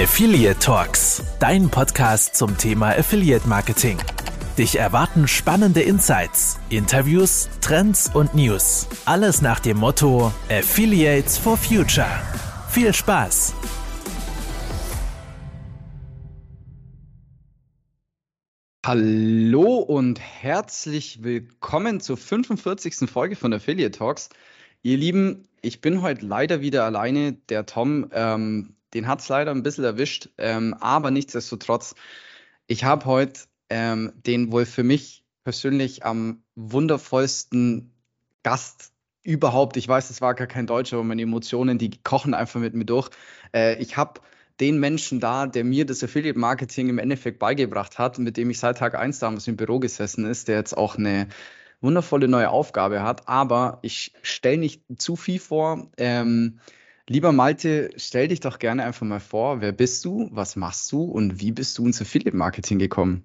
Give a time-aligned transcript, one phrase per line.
[0.00, 3.98] Affiliate Talks, dein Podcast zum Thema Affiliate Marketing.
[4.56, 8.86] Dich erwarten spannende Insights, Interviews, Trends und News.
[9.06, 12.06] Alles nach dem Motto Affiliates for Future.
[12.68, 13.54] Viel Spaß!
[18.86, 23.10] Hallo und herzlich willkommen zur 45.
[23.10, 24.28] Folge von Affiliate Talks.
[24.82, 27.32] Ihr Lieben, ich bin heute leider wieder alleine.
[27.32, 31.94] Der Tom ähm, den hat es leider ein bisschen erwischt, ähm, aber nichtsdestotrotz,
[32.66, 37.92] ich habe heute ähm, den wohl für mich persönlich am wundervollsten
[38.42, 38.92] Gast
[39.22, 39.76] überhaupt.
[39.76, 42.84] Ich weiß, es war gar kein Deutscher, aber meine Emotionen, die kochen einfach mit mir
[42.84, 43.10] durch.
[43.54, 44.20] Äh, ich habe
[44.60, 48.58] den Menschen da, der mir das Affiliate Marketing im Endeffekt beigebracht hat, mit dem ich
[48.58, 51.28] seit Tag 1 damals im Büro gesessen ist, der jetzt auch eine
[51.80, 53.28] wundervolle neue Aufgabe hat.
[53.28, 55.90] Aber ich stelle nicht zu viel vor.
[55.96, 56.58] Ähm,
[57.10, 61.04] Lieber Malte, stell dich doch gerne einfach mal vor, wer bist du, was machst du
[61.04, 63.24] und wie bist du ins Affiliate Marketing gekommen?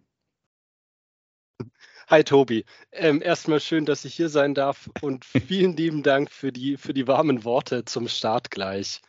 [2.07, 6.53] Hi Tobi, ähm, erstmal schön, dass ich hier sein darf und vielen lieben Dank für
[6.53, 9.01] die, für die warmen Worte zum Start gleich.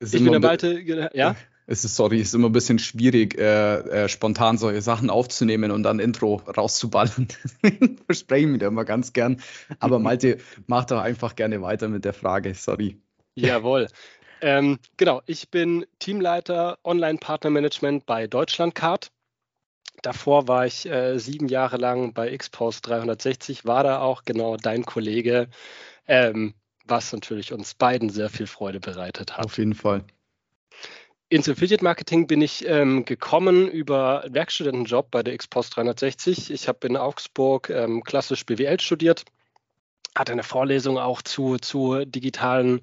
[0.00, 0.80] ich bin der Malte,
[1.12, 1.36] ja?
[1.68, 5.72] Es ist, sorry, es ist immer ein bisschen schwierig, äh, äh, spontan solche Sachen aufzunehmen
[5.72, 7.26] und dann Intro rauszuballern.
[8.06, 9.42] Verspreche ich mir da immer ganz gern.
[9.80, 13.00] Aber Malte, mach doch einfach gerne weiter mit der Frage, sorry.
[13.36, 13.88] Jawohl.
[14.40, 19.10] Ähm, genau, ich bin Teamleiter Online-Partnermanagement bei Deutschlandcard.
[20.02, 24.84] Davor war ich äh, sieben Jahre lang bei Xpost 360, war da auch genau dein
[24.84, 25.48] Kollege,
[26.06, 29.44] ähm, was natürlich uns beiden sehr viel Freude bereitet hat.
[29.44, 30.04] Auf jeden Fall.
[31.28, 36.52] Ins Affiliate Marketing bin ich ähm, gekommen über Werkstudentenjob bei der Xpost 360.
[36.52, 39.24] Ich habe in Augsburg ähm, klassisch BWL studiert,
[40.16, 42.80] hatte eine Vorlesung auch zu, zu digitalen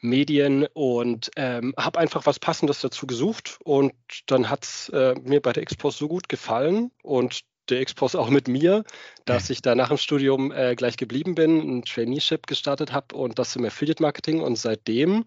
[0.00, 3.92] Medien und ähm, habe einfach was Passendes dazu gesucht und
[4.26, 8.30] dann hat es äh, mir bei der Expos so gut gefallen und der Expos auch
[8.30, 8.84] mit mir,
[9.24, 13.38] dass ich da nach dem Studium äh, gleich geblieben bin, ein Traineeship gestartet habe und
[13.38, 15.24] das im Affiliate Marketing und seitdem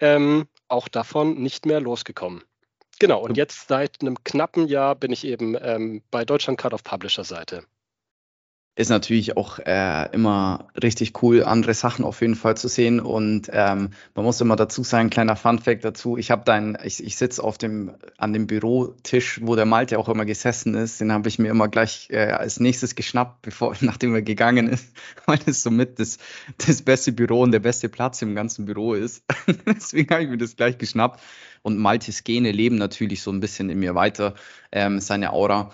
[0.00, 2.42] ähm, auch davon nicht mehr losgekommen.
[2.98, 6.84] Genau, und jetzt seit einem knappen Jahr bin ich eben ähm, bei Deutschland Card auf
[6.84, 7.64] Publisher Seite
[8.74, 13.00] ist natürlich auch äh, immer richtig cool, andere Sachen auf jeden Fall zu sehen.
[13.00, 17.16] Und ähm, man muss immer dazu sagen, kleiner Fun-Fact dazu, ich habe dein, ich, ich
[17.16, 21.02] sitze auf dem, an dem Bürotisch, wo der Malte auch immer gesessen ist.
[21.02, 24.86] Den habe ich mir immer gleich äh, als nächstes geschnappt, bevor, nachdem er gegangen ist,
[25.26, 26.16] weil es somit das,
[26.56, 29.22] das beste Büro und der beste Platz im ganzen Büro ist.
[29.66, 31.20] Deswegen habe ich mir das gleich geschnappt.
[31.60, 34.34] Und Maltes Gene leben natürlich so ein bisschen in mir weiter,
[34.72, 35.70] ähm, seine Aura.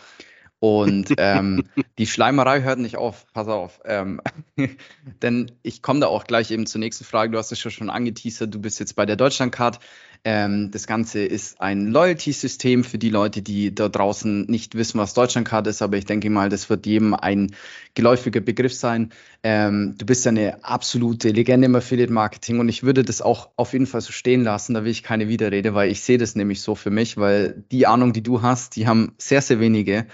[0.61, 1.65] Und ähm,
[1.99, 3.81] die Schleimerei hört nicht auf, pass auf.
[3.85, 4.21] Ähm,
[5.23, 7.33] denn ich komme da auch gleich eben zur nächsten Frage.
[7.33, 9.79] Du hast es ja schon angeteasert, du bist jetzt bei der Deutschlandcard.
[10.25, 15.15] Ähm, das Ganze ist ein Loyalty-System für die Leute, die da draußen nicht wissen, was
[15.15, 17.55] Deutschlandcard ist, aber ich denke mal, das wird jedem ein
[17.95, 19.13] geläufiger Begriff sein.
[19.45, 23.73] Ähm, du bist ja eine absolute Legende im Affiliate-Marketing und ich würde das auch auf
[23.73, 26.63] jeden Fall so stehen lassen, da will ich keine Widerrede, weil ich sehe das nämlich
[26.63, 30.07] so für mich, weil die Ahnung, die du hast, die haben sehr, sehr wenige.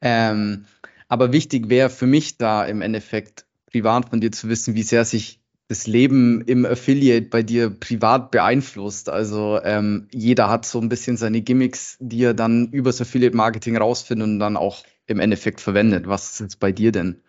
[0.00, 0.66] Ähm,
[1.08, 5.04] aber wichtig wäre für mich da im Endeffekt privat von dir zu wissen, wie sehr
[5.04, 9.08] sich das Leben im Affiliate bei dir privat beeinflusst.
[9.08, 13.76] Also ähm, jeder hat so ein bisschen seine Gimmicks, die er dann übers Affiliate Marketing
[13.76, 16.08] rausfindet und dann auch im Endeffekt verwendet.
[16.08, 17.22] Was ist jetzt bei dir denn?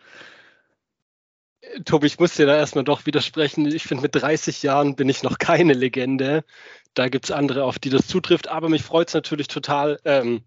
[1.85, 3.67] Tobi, ich muss dir da erstmal doch widersprechen.
[3.67, 6.43] Ich finde, mit 30 Jahren bin ich noch keine Legende.
[6.95, 8.47] Da gibt es andere, auf die das zutrifft.
[8.47, 10.41] Aber mich freut es natürlich total, ähm,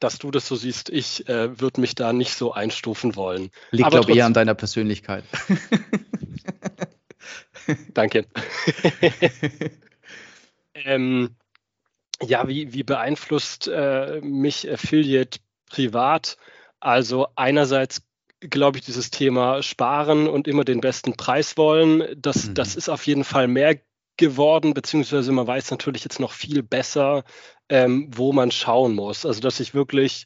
[0.00, 0.90] dass du das so siehst.
[0.90, 3.50] Ich äh, würde mich da nicht so einstufen wollen.
[3.70, 5.24] Liegt, glaube ich, eher an deiner Persönlichkeit.
[7.94, 8.26] Danke.
[10.74, 11.36] ähm,
[12.22, 16.36] ja, wie, wie beeinflusst äh, mich Affiliate privat?
[16.80, 18.02] Also einerseits
[18.40, 22.54] glaube ich, dieses Thema Sparen und immer den besten Preis wollen, das, mhm.
[22.54, 23.80] das ist auf jeden Fall mehr
[24.18, 27.24] geworden, beziehungsweise man weiß natürlich jetzt noch viel besser,
[27.68, 29.24] ähm, wo man schauen muss.
[29.26, 30.24] Also dass ich wirklich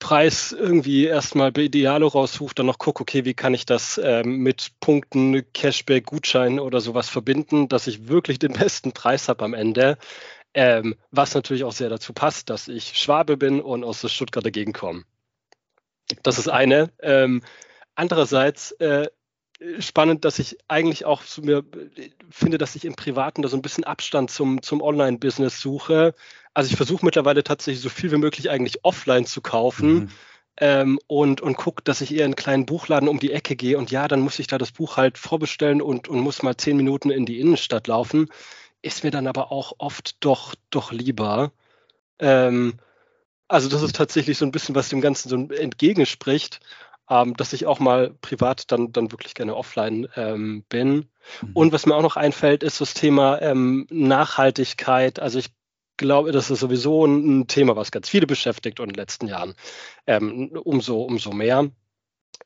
[0.00, 4.38] Preis irgendwie erstmal bei Idealo raussuche, dann noch gucke, okay, wie kann ich das ähm,
[4.38, 9.54] mit Punkten, Cashback, Gutschein oder sowas verbinden, dass ich wirklich den besten Preis habe am
[9.54, 9.98] Ende.
[10.52, 14.50] Ähm, was natürlich auch sehr dazu passt, dass ich Schwabe bin und aus der Stuttgarter
[14.50, 15.04] Gegend komme.
[16.24, 16.90] Das ist eine.
[17.00, 17.42] Ähm,
[17.94, 19.06] andererseits äh,
[19.78, 21.64] spannend, dass ich eigentlich auch zu mir
[22.30, 26.14] finde, dass ich im Privaten da so ein bisschen Abstand zum, zum Online-Business suche.
[26.54, 29.94] Also ich versuche mittlerweile tatsächlich so viel wie möglich eigentlich offline zu kaufen.
[29.94, 30.08] Mhm.
[30.56, 33.78] Ähm, und, und gucke, dass ich eher in einen kleinen Buchladen um die Ecke gehe
[33.78, 36.76] und ja, dann muss ich da das Buch halt vorbestellen und, und muss mal zehn
[36.76, 38.28] Minuten in die Innenstadt laufen.
[38.82, 41.52] ist mir dann aber auch oft doch, doch lieber.
[42.18, 42.74] Ähm,
[43.48, 46.60] also das ist tatsächlich so ein bisschen, was dem Ganzen so entgegenspricht,
[47.10, 51.10] ähm, dass ich auch mal privat dann, dann wirklich gerne offline ähm, bin.
[51.42, 51.50] Mhm.
[51.54, 55.18] Und was mir auch noch einfällt, ist das Thema ähm, Nachhaltigkeit.
[55.18, 55.50] Also ich
[55.96, 59.54] glaube, das ist sowieso ein Thema, was ganz viele beschäftigt und in den letzten Jahren
[60.06, 61.68] ähm, umso, umso mehr.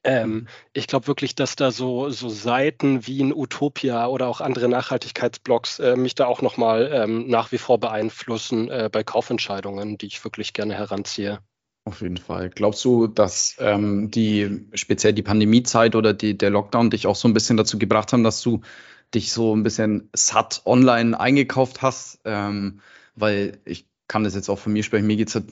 [0.02, 0.48] Ähm, mhm.
[0.72, 5.78] ich glaube wirklich, dass da so, so Seiten wie ein Utopia oder auch andere Nachhaltigkeitsblogs
[5.78, 10.24] äh, mich da auch nochmal ähm, nach wie vor beeinflussen äh, bei Kaufentscheidungen, die ich
[10.24, 11.40] wirklich gerne heranziehe.
[11.86, 12.48] Auf jeden Fall.
[12.48, 17.28] Glaubst du, dass ähm, die speziell die Pandemiezeit oder die, der Lockdown dich auch so
[17.28, 18.62] ein bisschen dazu gebracht haben, dass du
[19.14, 22.20] dich so ein bisschen satt online eingekauft hast?
[22.24, 22.80] Ähm,
[23.16, 25.06] weil ich kann das jetzt auch von mir sprechen.
[25.06, 25.42] Mir geht es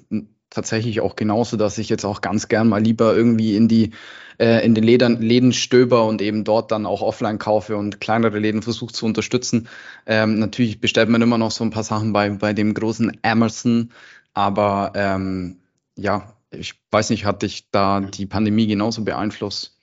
[0.49, 3.91] tatsächlich auch genauso, dass ich jetzt auch ganz gern mal lieber irgendwie in die
[4.39, 8.39] äh, in den Läden, Läden stöber und eben dort dann auch offline kaufe und kleinere
[8.39, 9.69] Läden versuche zu unterstützen.
[10.07, 13.91] Ähm, natürlich bestellt man immer noch so ein paar Sachen bei, bei dem großen Amazon,
[14.35, 15.59] aber ähm,
[15.97, 19.79] ja, ich weiß nicht, hat dich da die Pandemie genauso beeinflusst?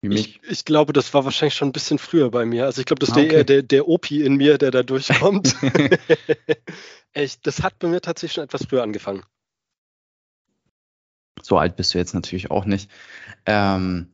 [0.00, 0.40] Wie mich?
[0.42, 2.66] Ich, ich, glaube, das war wahrscheinlich schon ein bisschen früher bei mir.
[2.66, 3.28] Also ich glaube, das ist ah, okay.
[3.28, 5.56] der, der, der Opi in mir, der da durchkommt.
[7.12, 9.22] Echt, das hat bei mir tatsächlich schon etwas früher angefangen.
[11.40, 12.90] So alt bist du jetzt natürlich auch nicht.
[13.46, 14.12] Ähm,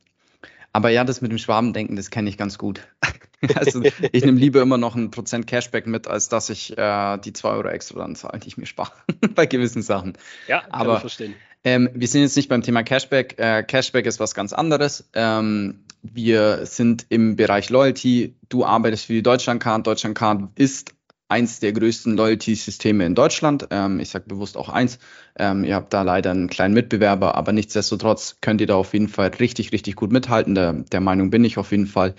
[0.79, 2.87] aber ja, das mit dem Schwabendenken, das kenne ich ganz gut.
[3.57, 3.83] also
[4.13, 7.51] ich nehme lieber immer noch ein Prozent Cashback mit, als dass ich äh, die zwei
[7.51, 8.93] Euro extra dann zahle, die ich mir spare
[9.35, 10.13] bei gewissen Sachen.
[10.47, 11.35] Ja, kann aber, ich verstehen.
[11.65, 13.41] Ähm, wir sind jetzt nicht beim Thema Cashback.
[13.41, 15.11] Äh, Cashback ist was ganz anderes.
[15.15, 18.37] Ähm, wir sind im Bereich Loyalty.
[18.49, 19.85] Du arbeitest für die Deutschlandcard.
[19.85, 20.95] Deutschlandcard ist
[21.29, 23.69] eins der größten Loyalty-Systeme in Deutschland.
[23.71, 24.99] Ähm, ich sage bewusst auch eins.
[25.39, 29.09] Ähm, ihr habt da leider einen kleinen Mitbewerber, aber nichtsdestotrotz könnt ihr da auf jeden
[29.09, 30.55] Fall richtig, richtig gut mithalten.
[30.55, 32.15] Der, der Meinung bin ich auf jeden Fall.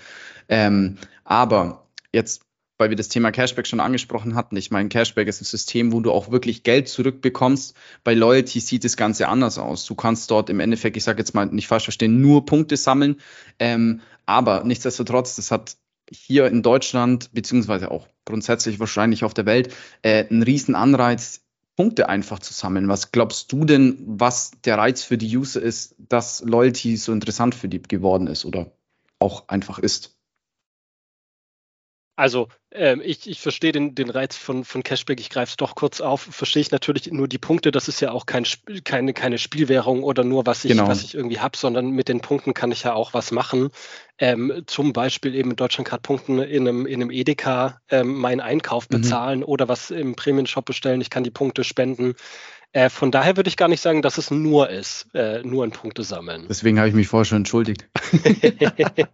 [0.48, 2.42] Ähm, aber jetzt,
[2.78, 6.00] weil wir das Thema Cashback schon angesprochen hatten, ich meine, Cashback ist ein System, wo
[6.00, 7.76] du auch wirklich Geld zurückbekommst.
[8.04, 9.84] Bei Loyalty sieht das Ganze anders aus.
[9.86, 13.16] Du kannst dort im Endeffekt, ich sage jetzt mal nicht falsch verstehen, nur Punkte sammeln.
[13.58, 15.76] Ähm, aber nichtsdestotrotz, das hat
[16.10, 21.42] hier in Deutschland, beziehungsweise auch grundsätzlich wahrscheinlich auf der Welt, äh, ein riesen Anreiz,
[21.76, 22.88] Punkte einfach zu sammeln.
[22.88, 27.54] Was glaubst du denn, was der Reiz für die User ist, dass Loyalty so interessant
[27.54, 28.72] für die geworden ist oder
[29.18, 30.19] auch einfach ist?
[32.20, 35.74] Also ähm, ich, ich verstehe den, den Reiz von, von Cashback, ich greife es doch
[35.74, 38.44] kurz auf, verstehe ich natürlich nur die Punkte, das ist ja auch kein,
[38.84, 40.86] keine, keine Spielwährung oder nur was ich, genau.
[40.86, 43.70] was ich irgendwie habe, sondern mit den Punkten kann ich ja auch was machen.
[44.18, 49.00] Ähm, zum Beispiel eben mit Deutschlandcard-Punkten in einem, in einem Edeka ähm, meinen Einkauf mhm.
[49.00, 49.46] bezahlen mhm.
[49.46, 52.16] oder was im Premium-Shop bestellen, ich kann die Punkte spenden.
[52.72, 55.72] Äh, von daher würde ich gar nicht sagen, dass es nur ist, äh, nur ein
[55.72, 56.46] Punkte sammeln.
[56.48, 57.88] Deswegen habe ich mich vorher schon entschuldigt.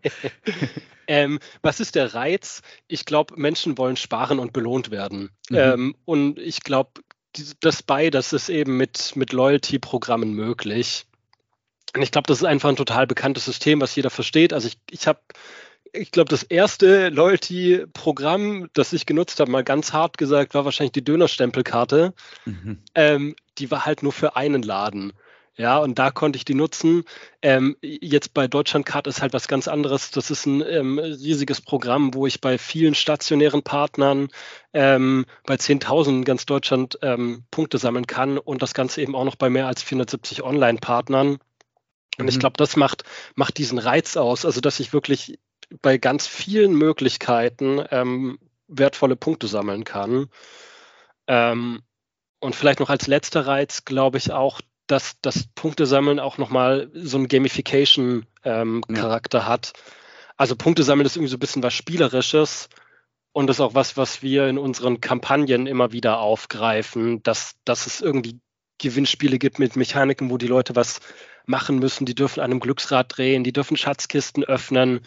[1.06, 2.60] ähm, was ist der Reiz?
[2.86, 5.30] Ich glaube, Menschen wollen sparen und belohnt werden.
[5.48, 5.56] Mhm.
[5.56, 7.00] Ähm, und ich glaube,
[7.60, 11.06] das beides ist eben mit, mit Loyalty-Programmen möglich.
[11.94, 14.52] Und ich glaube, das ist einfach ein total bekanntes System, was jeder versteht.
[14.52, 15.20] Also ich, ich habe
[15.96, 20.92] ich glaube, das erste Loyalty-Programm, das ich genutzt habe, mal ganz hart gesagt, war wahrscheinlich
[20.92, 22.14] die Dönerstempelkarte.
[22.44, 22.78] Mhm.
[22.94, 25.12] Ähm, die war halt nur für einen Laden.
[25.58, 27.04] Ja, und da konnte ich die nutzen.
[27.40, 30.10] Ähm, jetzt bei Deutschlandcard ist halt was ganz anderes.
[30.10, 34.28] Das ist ein ähm, riesiges Programm, wo ich bei vielen stationären Partnern
[34.74, 39.36] ähm, bei 10.000 ganz Deutschland ähm, Punkte sammeln kann und das Ganze eben auch noch
[39.36, 41.38] bei mehr als 470 Online-Partnern.
[42.18, 42.28] Und mhm.
[42.28, 45.38] ich glaube, das macht, macht diesen Reiz aus, also dass ich wirklich
[45.82, 50.28] bei ganz vielen Möglichkeiten ähm, wertvolle Punkte sammeln kann.
[51.26, 51.82] Ähm,
[52.40, 57.16] und vielleicht noch als letzter Reiz glaube ich auch, dass das Punktesammeln auch nochmal so
[57.16, 59.48] einen Gamification-Charakter ähm, ja.
[59.48, 59.72] hat.
[60.36, 62.68] Also Punkte sammeln ist irgendwie so ein bisschen was Spielerisches
[63.32, 67.86] und das ist auch was, was wir in unseren Kampagnen immer wieder aufgreifen, dass, dass
[67.86, 68.38] es irgendwie
[68.78, 71.00] Gewinnspiele gibt mit Mechaniken, wo die Leute was
[71.46, 72.06] machen müssen.
[72.06, 75.00] Die dürfen an einem Glücksrad drehen, die dürfen Schatzkisten öffnen.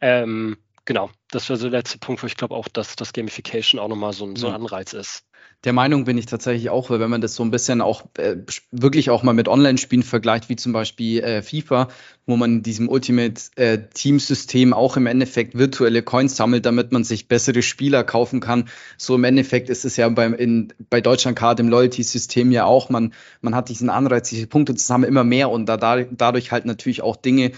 [0.00, 3.80] Ähm, genau, das wäre so der letzte Punkt, wo ich glaube auch, dass das Gamification
[3.80, 5.24] auch nochmal so, ein, so ein Anreiz ist.
[5.64, 8.36] Der Meinung bin ich tatsächlich auch, weil wenn man das so ein bisschen auch äh,
[8.70, 11.88] wirklich auch mal mit Online-Spielen vergleicht, wie zum Beispiel äh, FIFA,
[12.26, 17.02] wo man in diesem Ultimate äh, Team-System auch im Endeffekt virtuelle Coins sammelt, damit man
[17.02, 18.68] sich bessere Spieler kaufen kann.
[18.98, 22.88] So im Endeffekt ist es ja beim, in, bei Deutschland Card im Loyalty-System ja auch,
[22.88, 27.02] man, man hat diesen Anreiz, diese Punkte zusammen immer mehr und da, dadurch halt natürlich
[27.02, 27.50] auch Dinge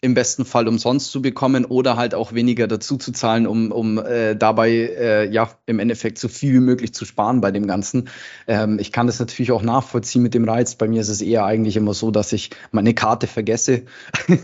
[0.00, 3.98] im besten Fall umsonst zu bekommen oder halt auch weniger dazu zu zahlen, um, um
[3.98, 8.08] äh, dabei äh, ja im Endeffekt so viel wie möglich zu sparen bei dem Ganzen.
[8.46, 10.76] Ähm, ich kann das natürlich auch nachvollziehen mit dem Reiz.
[10.76, 13.86] Bei mir ist es eher eigentlich immer so, dass ich meine Karte vergesse.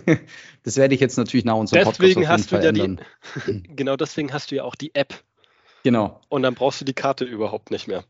[0.65, 3.53] das werde ich jetzt natürlich nach unserem deswegen Podcast auf jeden hast du ja.
[3.53, 5.23] Die, genau deswegen hast du ja auch die App
[5.85, 6.21] Genau.
[6.31, 8.05] Und dann brauchst du die Karte überhaupt nicht mehr.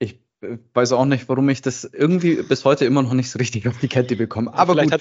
[0.00, 3.38] Ich äh, weiß auch nicht, warum ich das irgendwie bis heute immer noch nicht so
[3.38, 4.52] richtig auf die Kette bekomme.
[4.52, 5.00] Aber vielleicht, hat,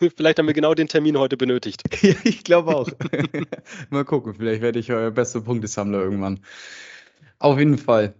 [0.16, 1.82] vielleicht haben wir genau den Termin heute benötigt.
[2.24, 2.88] ich glaube auch.
[3.90, 6.40] Mal gucken, vielleicht werde ich euer bester Punktesammler irgendwann.
[7.38, 8.14] Auf jeden Fall.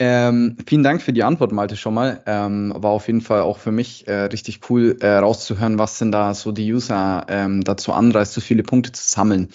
[0.00, 2.20] Ähm, vielen Dank für die Antwort, Malte, schon mal.
[2.26, 6.10] Ähm, war auf jeden Fall auch für mich äh, richtig cool äh, rauszuhören, was denn
[6.10, 9.50] da so die User ähm, dazu anreißt, so viele Punkte zu sammeln.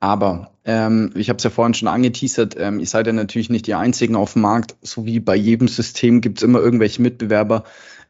[0.00, 3.66] Aber ähm, ich habe es ja vorhin schon angeteasert, ähm, ihr seid ja natürlich nicht
[3.66, 4.76] die Einzigen auf dem Markt.
[4.82, 7.64] So wie bei jedem System gibt es immer irgendwelche Mitbewerber.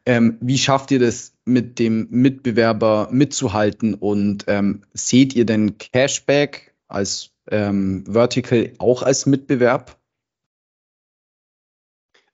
[0.05, 3.93] Ähm, wie schafft ihr das, mit dem Mitbewerber mitzuhalten?
[3.93, 9.97] Und ähm, seht ihr denn Cashback als ähm, Vertical auch als Mitbewerb?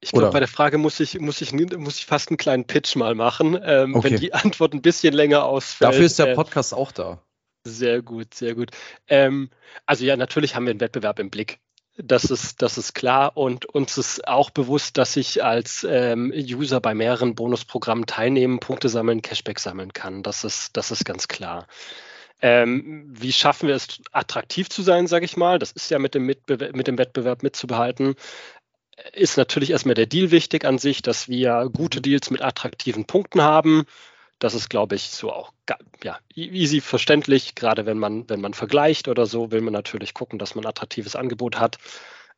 [0.03, 2.97] Ich glaube, bei der Frage muss ich, muss, ich, muss ich fast einen kleinen Pitch
[2.97, 4.11] mal machen, ähm, okay.
[4.11, 5.93] wenn die Antwort ein bisschen länger ausfällt.
[5.93, 7.23] Dafür ist der äh, Podcast äh, auch da.
[7.65, 8.71] Sehr gut, sehr gut.
[9.07, 9.49] Ähm,
[9.85, 11.59] also ja, natürlich haben wir einen Wettbewerb im Blick.
[11.97, 16.81] Das ist, das ist klar und uns ist auch bewusst, dass ich als ähm, User
[16.81, 20.23] bei mehreren Bonusprogrammen teilnehmen, Punkte sammeln, Cashback sammeln kann.
[20.23, 21.67] Das ist, das ist ganz klar.
[22.41, 25.59] Ähm, wie schaffen wir es, attraktiv zu sein, sage ich mal?
[25.59, 28.15] Das ist ja mit dem, mit dem Wettbewerb mitzubehalten.
[29.13, 33.41] Ist natürlich erstmal der Deal wichtig an sich, dass wir gute Deals mit attraktiven Punkten
[33.43, 33.85] haben.
[34.43, 35.53] Das ist, glaube ich, so auch
[36.03, 37.55] ja, e-, easy verständlich.
[37.55, 40.69] Gerade wenn man, wenn man vergleicht oder so, will man natürlich gucken, dass man ein
[40.69, 41.77] attraktives Angebot hat.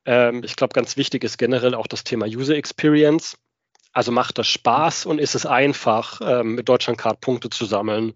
[0.05, 3.39] Ähm, ich glaube, ganz wichtig ist generell auch das Thema User Experience.
[3.91, 8.13] Also macht das Spaß und ist es einfach, ähm, mit Deutschlandcard Punkte zu sammeln.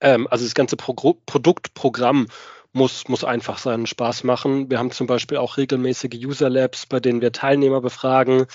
[0.00, 0.94] Ähm, also das ganze Pro
[1.26, 2.28] Produktprogramm
[2.72, 4.70] muss, muss einfach seinen Spaß machen.
[4.70, 8.46] Wir haben zum Beispiel auch regelmäßige User Labs, bei denen wir Teilnehmer befragen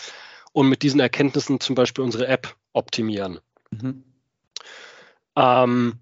[0.54, 3.40] und mit diesen Erkenntnissen zum Beispiel unsere App optimieren.
[3.70, 4.04] Mhm.
[5.36, 6.00] Ähm,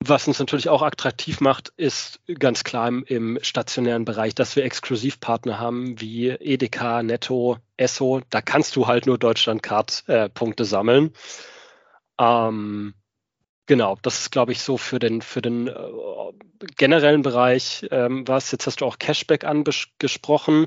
[0.00, 4.64] was uns natürlich auch attraktiv macht, ist ganz klar im, im, stationären Bereich, dass wir
[4.64, 8.20] Exklusivpartner haben wie Edeka, Netto, Esso.
[8.30, 11.12] Da kannst du halt nur Deutschlandcard-Punkte äh, sammeln.
[12.18, 12.94] Ähm,
[13.66, 15.74] genau, das ist, glaube ich, so für den, für den äh,
[16.76, 18.52] generellen Bereich ähm, was.
[18.52, 20.66] Jetzt hast du auch Cashback angesprochen.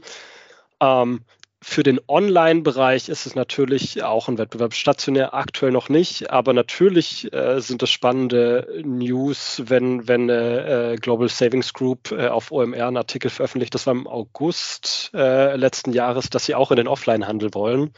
[0.82, 1.24] Ähm,
[1.62, 4.74] für den Online-Bereich ist es natürlich auch ein Wettbewerb.
[4.74, 10.96] Stationär aktuell noch nicht, aber natürlich äh, sind es spannende News, wenn, wenn eine äh,
[10.96, 15.92] Global Savings Group äh, auf OMR einen Artikel veröffentlicht, das war im August äh, letzten
[15.92, 17.92] Jahres, dass sie auch in den Offline-Handel wollen.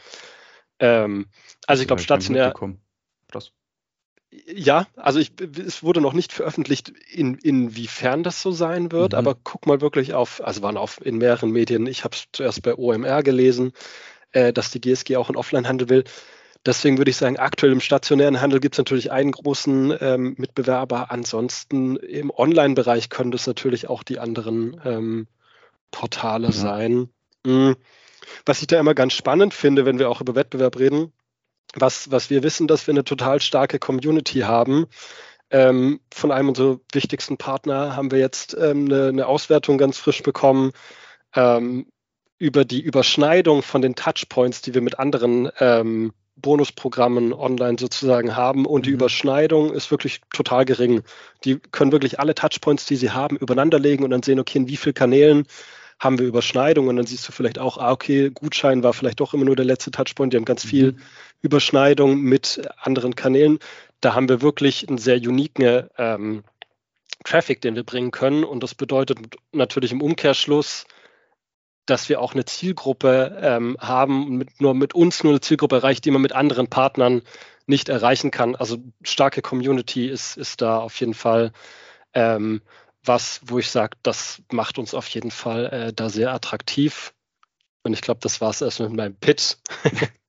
[0.80, 1.26] Ähm,
[1.66, 2.52] also ich glaube, stationär.
[4.46, 9.18] Ja, also ich, es wurde noch nicht veröffentlicht, in, inwiefern das so sein wird, mhm.
[9.18, 12.62] aber guck mal wirklich auf, also waren auf in mehreren Medien, ich habe es zuerst
[12.62, 13.72] bei OMR gelesen,
[14.32, 16.04] äh, dass die GSG auch in Offline-Handel will.
[16.64, 21.10] Deswegen würde ich sagen, aktuell im stationären Handel gibt es natürlich einen großen ähm, Mitbewerber.
[21.10, 25.26] Ansonsten im Online-Bereich können das natürlich auch die anderen ähm,
[25.90, 26.52] Portale ja.
[26.52, 27.08] sein.
[27.44, 27.76] Mhm.
[28.46, 31.12] Was ich da immer ganz spannend finde, wenn wir auch über Wettbewerb reden,
[31.74, 34.86] was, was wir wissen, dass wir eine total starke Community haben.
[35.50, 40.22] Ähm, von einem unserer wichtigsten Partner haben wir jetzt ähm, eine, eine, Auswertung ganz frisch
[40.22, 40.72] bekommen
[41.34, 41.86] ähm,
[42.38, 48.66] über die Überschneidung von den Touchpoints, die wir mit anderen ähm, Bonusprogrammen online sozusagen haben.
[48.66, 48.96] Und die mhm.
[48.96, 51.02] Überschneidung ist wirklich total gering.
[51.44, 54.68] Die können wirklich alle Touchpoints, die sie haben, übereinander legen und dann sehen, okay, in
[54.68, 55.46] wie vielen Kanälen
[56.02, 59.34] haben wir Überschneidungen und dann siehst du vielleicht auch, ah, okay, Gutschein war vielleicht doch
[59.34, 61.00] immer nur der letzte Touchpoint, die haben ganz viel mhm.
[61.42, 63.60] Überschneidung mit anderen Kanälen.
[64.00, 66.42] Da haben wir wirklich einen sehr uniken ähm,
[67.22, 69.20] Traffic, den wir bringen können und das bedeutet
[69.52, 70.86] natürlich im Umkehrschluss,
[71.86, 76.04] dass wir auch eine Zielgruppe ähm, haben, mit, nur mit uns nur eine Zielgruppe erreicht,
[76.04, 77.22] die man mit anderen Partnern
[77.66, 78.56] nicht erreichen kann.
[78.56, 81.52] Also starke Community ist, ist da auf jeden Fall
[82.12, 82.60] ähm,
[83.04, 87.14] was, wo ich sage, das macht uns auf jeden Fall äh, da sehr attraktiv.
[87.82, 89.56] Und ich glaube, das war es erst mit meinem Pitch.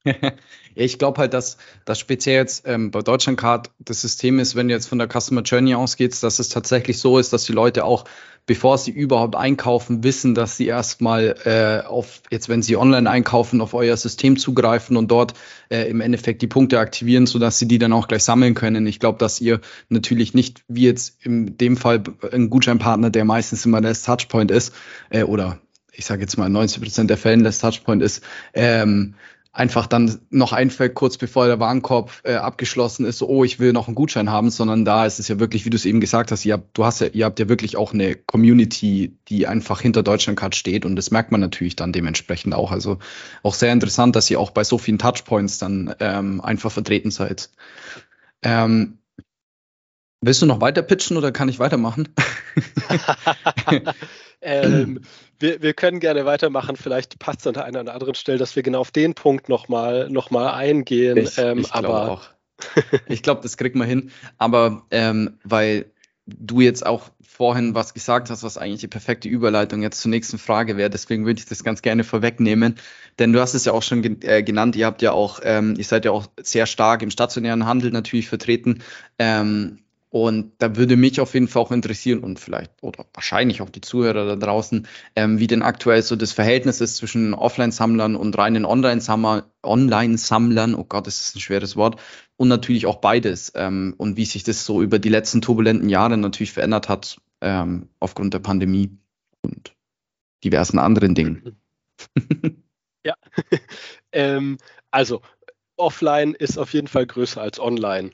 [0.75, 4.73] ich glaube halt, dass das speziell jetzt ähm, bei Deutschlandcard das System ist, wenn du
[4.73, 8.05] jetzt von der Customer Journey ausgeht, dass es tatsächlich so ist, dass die Leute auch,
[8.45, 13.61] bevor sie überhaupt einkaufen, wissen, dass sie erstmal äh, auf, jetzt wenn sie online einkaufen,
[13.61, 15.33] auf euer System zugreifen und dort
[15.69, 18.85] äh, im Endeffekt die Punkte aktivieren, sodass sie die dann auch gleich sammeln können.
[18.85, 23.65] Ich glaube, dass ihr natürlich nicht, wie jetzt in dem Fall ein Gutscheinpartner, der meistens
[23.65, 24.73] immer der Touchpoint ist,
[25.09, 25.59] äh, oder
[25.93, 28.23] ich sage jetzt mal 90 Prozent der Fällen das Touchpoint ist,
[28.53, 29.15] ähm,
[29.53, 33.71] einfach dann noch einfällt, kurz bevor der Warenkorb äh, abgeschlossen ist, so, oh, ich will
[33.71, 36.31] noch einen Gutschein haben, sondern da ist es ja wirklich, wie du es eben gesagt
[36.31, 39.79] hast, ihr habt, du hast ja, ihr habt ja wirklich auch eine Community, die einfach
[39.79, 42.71] hinter Deutschlandcard steht und das merkt man natürlich dann dementsprechend auch.
[42.71, 42.97] Also
[43.43, 47.51] auch sehr interessant, dass ihr auch bei so vielen Touchpoints dann ähm, einfach vertreten seid.
[48.41, 48.97] Ähm,
[50.21, 52.09] willst du noch weiter pitchen oder kann ich weitermachen?
[54.41, 55.01] ähm,
[55.43, 56.75] wir, wir können gerne weitermachen.
[56.75, 59.49] Vielleicht passt es an der einen oder anderen Stelle, dass wir genau auf den Punkt
[59.49, 61.17] nochmal noch mal eingehen.
[61.17, 62.23] Ich, ähm, ich aber auch.
[63.07, 64.11] ich glaube, das kriegt man hin.
[64.37, 65.91] Aber ähm, weil
[66.25, 70.37] du jetzt auch vorhin was gesagt hast, was eigentlich die perfekte Überleitung jetzt zur nächsten
[70.37, 70.89] Frage wäre.
[70.89, 72.75] Deswegen würde ich das ganz gerne vorwegnehmen.
[73.19, 75.83] Denn du hast es ja auch schon äh, genannt, ihr habt ja auch, ähm, ihr
[75.83, 78.81] seid ja auch sehr stark im stationären Handel natürlich vertreten.
[79.19, 79.82] Ähm,
[80.13, 83.81] und da würde mich auf jeden Fall auch interessieren und vielleicht oder wahrscheinlich auch die
[83.81, 88.63] Zuhörer da draußen, ähm, wie denn aktuell so das Verhältnis ist zwischen Offline-Sammlern und reinen
[88.63, 90.75] Online-Sammlern.
[90.75, 91.99] Oh Gott, das ist ein schweres Wort.
[92.37, 93.53] Und natürlich auch beides.
[93.55, 97.89] Ähm, und wie sich das so über die letzten turbulenten Jahre natürlich verändert hat ähm,
[97.99, 98.95] aufgrund der Pandemie
[99.41, 99.75] und
[100.43, 101.59] diversen anderen Dingen.
[103.03, 103.15] ja,
[104.11, 104.59] ähm,
[104.91, 105.23] also
[105.75, 108.11] offline ist auf jeden Fall größer als online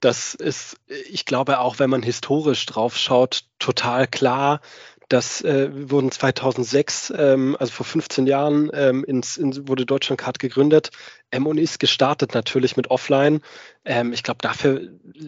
[0.00, 0.76] das ist,
[1.10, 4.60] ich glaube, auch wenn man historisch drauf schaut, total klar.
[5.08, 10.90] Das äh, wurden 2006, ähm, also vor 15 Jahren, ähm, ins, in, wurde Deutschlandcard gegründet.
[11.30, 13.40] M und ist gestartet natürlich mit Offline.
[13.86, 14.82] Ähm, ich glaube, dafür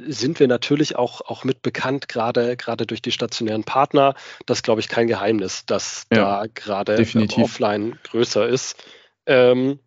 [0.07, 4.15] sind wir natürlich auch, auch mit bekannt, gerade gerade durch die stationären Partner.
[4.45, 6.97] Das ist, glaube ich, kein Geheimnis, dass ja, da gerade
[7.43, 8.77] Offline größer ist.
[9.25, 9.81] Ähm,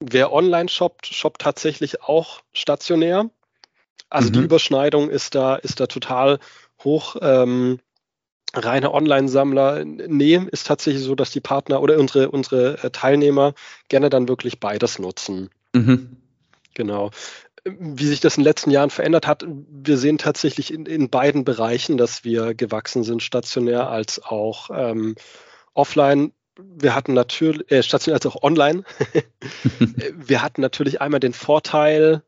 [0.00, 3.30] wer online shoppt, shoppt tatsächlich auch stationär.
[4.10, 4.32] Also mhm.
[4.34, 6.38] die Überschneidung ist da, ist da total
[6.82, 7.16] hoch.
[7.20, 7.78] Ähm,
[8.52, 13.54] reine Online-Sammler, nee, ist tatsächlich so, dass die Partner oder unsere, unsere äh, Teilnehmer
[13.88, 15.50] gerne dann wirklich beides nutzen.
[15.72, 16.16] Mhm.
[16.74, 17.10] Genau.
[17.64, 21.44] Wie sich das in den letzten Jahren verändert hat, wir sehen tatsächlich in, in beiden
[21.44, 25.14] Bereichen, dass wir gewachsen sind, stationär als auch ähm,
[25.74, 26.32] offline.
[26.58, 28.82] Wir hatten natürlich, äh, stationär als auch online.
[30.16, 32.22] wir hatten natürlich einmal den Vorteil,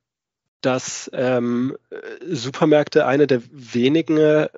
[0.62, 1.76] dass ähm,
[2.24, 4.48] Supermärkte eine der wenigen, äh,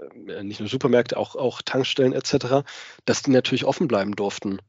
[0.43, 2.65] nicht nur Supermärkte, auch, auch Tankstellen etc.,
[3.05, 4.61] dass die natürlich offen bleiben durften.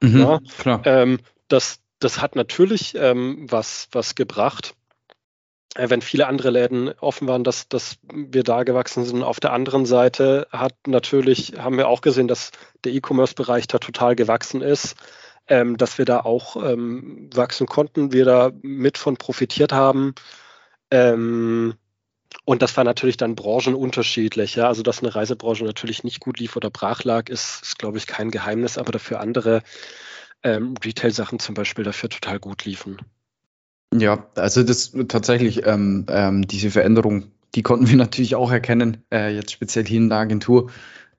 [0.00, 0.82] Mhm, ja, klar.
[0.84, 4.74] Ähm, das, das hat natürlich ähm, was, was gebracht,
[5.74, 9.22] äh, wenn viele andere Läden offen waren, dass, dass wir da gewachsen sind.
[9.22, 12.50] Auf der anderen Seite hat natürlich, haben wir auch gesehen, dass
[12.84, 14.96] der E-Commerce-Bereich da total gewachsen ist.
[15.48, 20.14] Ähm, dass wir da auch ähm, wachsen konnten, wir da mit von profitiert haben.
[20.90, 21.74] Ähm,
[22.44, 24.56] und das war natürlich dann branchenunterschiedlich.
[24.56, 24.68] Ja?
[24.68, 28.06] Also, dass eine Reisebranche natürlich nicht gut lief oder brach lag, ist, ist glaube ich,
[28.06, 29.62] kein Geheimnis, aber dafür andere
[30.42, 32.98] ähm, Retail-Sachen zum Beispiel dafür total gut liefen.
[33.94, 39.34] Ja, also das tatsächlich, ähm, ähm, diese Veränderung, die konnten wir natürlich auch erkennen, äh,
[39.34, 40.70] jetzt speziell hier in der Agentur,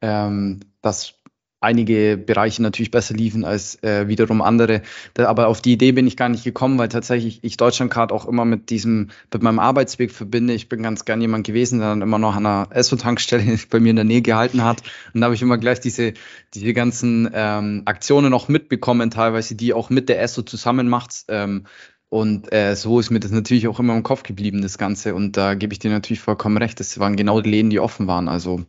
[0.02, 1.14] ähm, dass
[1.62, 4.82] einige Bereiche natürlich besser liefen als äh, wiederum andere.
[5.14, 8.28] Da, aber auf die Idee bin ich gar nicht gekommen, weil tatsächlich ich Deutschlandcard auch
[8.28, 10.54] immer mit diesem, mit meinem Arbeitsweg verbinde.
[10.54, 13.92] Ich bin ganz gern jemand gewesen, der dann immer noch an einer Esso-Tankstelle bei mir
[13.92, 14.82] in der Nähe gehalten hat.
[15.14, 16.14] Und da habe ich immer gleich diese,
[16.54, 21.26] diese ganzen ähm, Aktionen auch mitbekommen, teilweise, die auch mit der Esso zusammen macht.
[21.28, 21.66] Ähm,
[22.10, 25.16] und äh, so ist mir das natürlich auch immer im Kopf geblieben, das Ganze.
[25.16, 26.80] Und da gebe ich dir natürlich vollkommen recht.
[26.80, 28.28] Das waren genau die Läden, die offen waren.
[28.28, 28.66] Also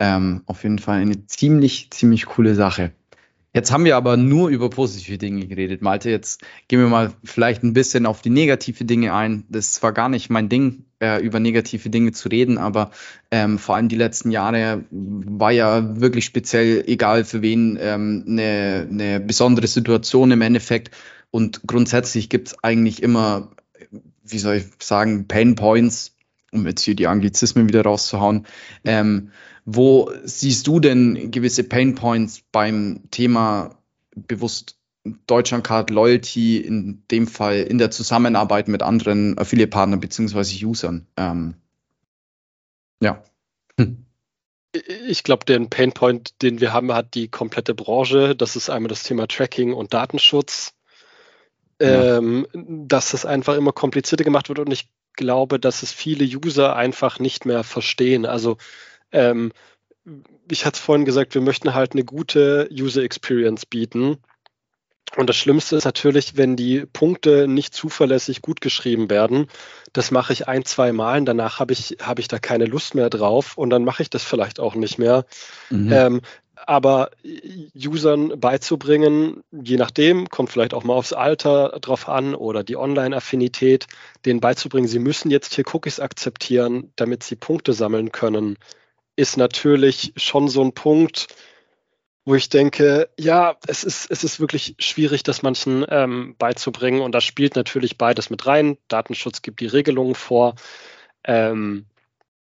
[0.00, 2.92] ähm, auf jeden Fall eine ziemlich, ziemlich coole Sache.
[3.52, 5.82] Jetzt haben wir aber nur über positive Dinge geredet.
[5.82, 9.44] Malte, jetzt gehen wir mal vielleicht ein bisschen auf die negative Dinge ein.
[9.48, 12.92] Das ist zwar gar nicht mein Ding, äh, über negative Dinge zu reden, aber
[13.32, 18.86] ähm, vor allem die letzten Jahre war ja wirklich speziell, egal für wen, ähm, eine,
[18.88, 20.94] eine besondere Situation im Endeffekt.
[21.32, 23.50] Und grundsätzlich gibt es eigentlich immer,
[24.22, 26.14] wie soll ich sagen, Pain Points,
[26.52, 28.46] um jetzt hier die Anglizismen wieder rauszuhauen.
[28.84, 29.30] Ähm,
[29.64, 33.76] wo siehst du denn gewisse Pain Points beim Thema
[34.14, 34.76] bewusst
[35.26, 40.64] Deutschlandcard Loyalty, in dem Fall in der Zusammenarbeit mit anderen Affiliate-Partnern bzw.
[40.66, 41.06] Usern?
[41.16, 41.54] Ähm,
[43.02, 43.22] ja.
[43.78, 44.04] Hm.
[45.08, 48.36] Ich glaube, den Painpoint, den wir haben, hat die komplette Branche.
[48.36, 50.74] Das ist einmal das Thema Tracking und Datenschutz.
[51.80, 52.18] Ja.
[52.18, 56.76] Ähm, dass das einfach immer komplizierter gemacht wird und ich glaube, dass es viele User
[56.76, 58.26] einfach nicht mehr verstehen.
[58.26, 58.58] Also
[59.12, 59.52] ähm,
[60.50, 64.18] ich hatte es vorhin gesagt, wir möchten halt eine gute User Experience bieten.
[65.16, 69.48] Und das Schlimmste ist natürlich, wenn die Punkte nicht zuverlässig gut geschrieben werden.
[69.92, 72.94] Das mache ich ein, zwei Mal und danach habe ich, habe ich da keine Lust
[72.94, 75.24] mehr drauf und dann mache ich das vielleicht auch nicht mehr.
[75.68, 75.92] Mhm.
[75.92, 76.20] Ähm,
[76.54, 77.10] aber
[77.74, 83.86] Usern beizubringen, je nachdem, kommt vielleicht auch mal aufs Alter drauf an oder die Online-Affinität,
[84.26, 88.58] denen beizubringen, sie müssen jetzt hier Cookies akzeptieren, damit sie Punkte sammeln können
[89.20, 91.26] ist natürlich schon so ein Punkt,
[92.24, 97.02] wo ich denke, ja, es ist, es ist wirklich schwierig, das manchen ähm, beizubringen.
[97.02, 98.78] Und da spielt natürlich beides mit rein.
[98.88, 100.54] Datenschutz gibt die Regelungen vor,
[101.24, 101.84] ähm,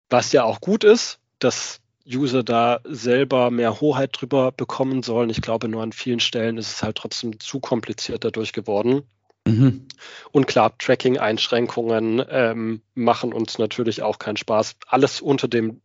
[0.08, 1.18] was ja auch gut ist.
[1.40, 5.28] Das User da selber mehr Hoheit drüber bekommen sollen.
[5.28, 9.02] Ich glaube, nur an vielen Stellen ist es halt trotzdem zu kompliziert dadurch geworden.
[9.46, 9.88] Mhm.
[10.30, 14.76] Und klar, Tracking-Einschränkungen ähm, machen uns natürlich auch keinen Spaß.
[14.86, 15.81] Alles unter dem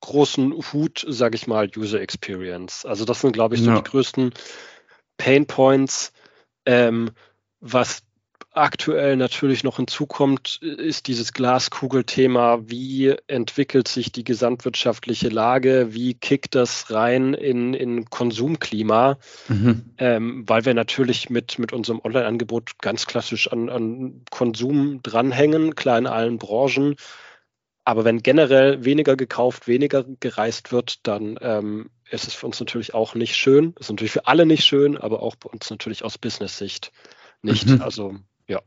[0.00, 2.84] großen Hut, sage ich mal, User Experience.
[2.84, 3.76] Also das sind, glaube ich, so ja.
[3.76, 4.32] die größten
[5.16, 6.12] Pain Points.
[6.66, 7.10] Ähm,
[7.60, 8.02] was
[8.52, 12.60] aktuell natürlich noch hinzukommt, ist dieses Glaskugelthema.
[12.64, 15.94] Wie entwickelt sich die gesamtwirtschaftliche Lage?
[15.94, 19.18] Wie kickt das rein in, in Konsumklima?
[19.48, 19.84] Mhm.
[19.98, 25.98] Ähm, weil wir natürlich mit, mit unserem Online-Angebot ganz klassisch an, an Konsum dranhängen, klar
[25.98, 26.96] in allen Branchen.
[27.84, 32.94] Aber wenn generell weniger gekauft, weniger gereist wird, dann ähm, ist es für uns natürlich
[32.94, 33.74] auch nicht schön.
[33.78, 36.92] Ist natürlich für alle nicht schön, aber auch bei uns natürlich aus Business-Sicht
[37.42, 37.68] nicht.
[37.68, 37.82] Mhm.
[37.82, 38.14] Also
[38.46, 38.60] ja.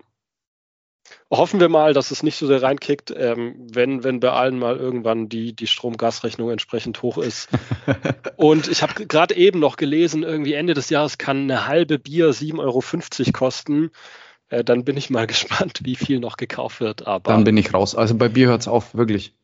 [1.29, 4.77] Hoffen wir mal, dass es nicht so sehr reinkickt, ähm, wenn, wenn bei allen mal
[4.77, 7.49] irgendwann die, die Strom-Gas-Rechnung entsprechend hoch ist.
[8.37, 12.29] Und ich habe gerade eben noch gelesen, irgendwie Ende des Jahres kann eine halbe Bier
[12.29, 13.91] 7,50 Euro kosten.
[14.53, 17.07] Äh, dann bin ich mal gespannt, wie viel noch gekauft wird.
[17.07, 17.95] Aber dann bin ich raus.
[17.95, 19.35] Also bei Bier hört es auf, wirklich.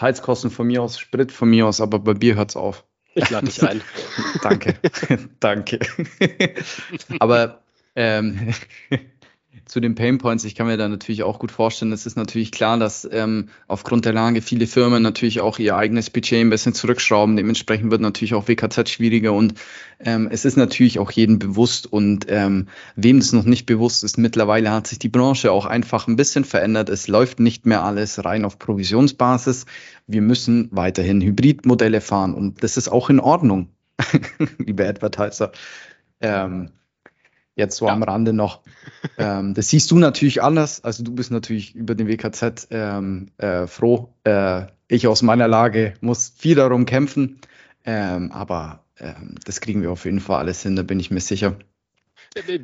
[0.00, 2.84] Heizkosten von mir aus, Sprit von mir aus, aber bei Bier hört es auf.
[3.14, 3.80] Ich lade dich ein.
[4.42, 4.74] Danke.
[5.40, 5.78] Danke.
[7.20, 7.62] aber
[7.94, 8.52] ähm,
[9.66, 12.52] zu den Pain Points, ich kann mir da natürlich auch gut vorstellen, es ist natürlich
[12.52, 16.74] klar, dass ähm, aufgrund der Lage viele Firmen natürlich auch ihr eigenes Budget ein bisschen
[16.74, 17.36] zurückschrauben.
[17.36, 19.54] Dementsprechend wird natürlich auch WKZ schwieriger und
[20.00, 24.18] ähm, es ist natürlich auch jedem bewusst und ähm, wem das noch nicht bewusst ist,
[24.18, 26.88] mittlerweile hat sich die Branche auch einfach ein bisschen verändert.
[26.88, 29.66] Es läuft nicht mehr alles rein auf Provisionsbasis.
[30.06, 33.68] Wir müssen weiterhin Hybridmodelle fahren und das ist auch in Ordnung,
[34.58, 35.52] liebe Advertiser.
[36.20, 36.70] Ähm,
[37.56, 37.92] Jetzt so ja.
[37.92, 38.60] am Rande noch.
[39.16, 40.82] Ähm, das siehst du natürlich anders.
[40.82, 44.12] Also du bist natürlich über den WKZ ähm, äh, froh.
[44.24, 47.38] Äh, ich aus meiner Lage muss viel darum kämpfen.
[47.84, 51.20] Ähm, aber ähm, das kriegen wir auf jeden Fall alles hin, da bin ich mir
[51.20, 51.56] sicher.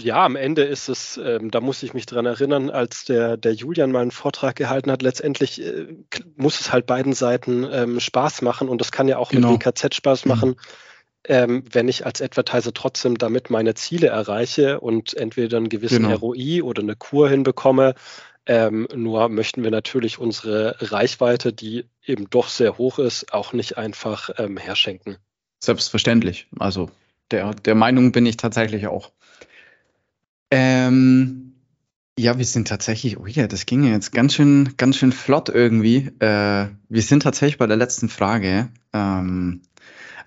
[0.00, 3.53] Ja, am Ende ist es, ähm, da muss ich mich dran erinnern, als der, der
[3.53, 5.87] Julian mal einen Vortrag gehalten hat, letztendlich äh,
[6.37, 9.53] muss es halt beiden Seiten ähm, Spaß machen und das kann ja auch genau.
[9.53, 10.50] mit WKZ Spaß machen.
[10.50, 10.57] Mhm
[11.29, 16.17] ähm, wenn ich als Advertiser trotzdem damit meine Ziele erreiche und entweder einen gewissen genau.
[16.17, 17.95] ROI oder eine Kur hinbekomme.
[18.47, 23.77] Ähm, nur möchten wir natürlich unsere Reichweite, die eben doch sehr hoch ist, auch nicht
[23.77, 25.19] einfach ähm, herschenken.
[25.63, 26.49] Selbstverständlich.
[26.59, 26.91] Also
[27.31, 29.13] der, der Meinung bin ich tatsächlich auch.
[30.51, 31.55] Ähm,
[32.19, 36.11] ja, wir sind tatsächlich, oh ja, das ging jetzt ganz schön, ganz schön flott irgendwie.
[36.19, 38.69] Äh, wir sind tatsächlich bei der letzten Frage.
[38.93, 39.63] Ähm,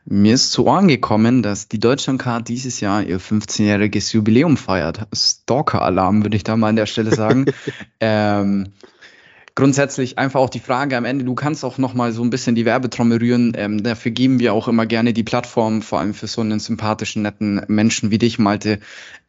[0.06, 5.08] mir ist zu Ohren gekommen, dass die Deutschlandcard dieses Jahr ihr 15-jähriges Jubiläum feiert.
[5.13, 7.46] Stalker-Alarm, würde ich da mal an der Stelle sagen.
[8.00, 8.74] ähm,
[9.56, 12.56] grundsätzlich einfach auch die Frage am Ende, du kannst auch noch mal so ein bisschen
[12.56, 13.54] die Werbetrommel rühren.
[13.56, 17.22] Ähm, dafür geben wir auch immer gerne die Plattform, vor allem für so einen sympathischen,
[17.22, 18.80] netten Menschen wie dich, Malte.